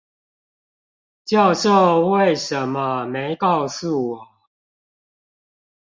[1.25, 4.27] 教授為什麼沒告訴我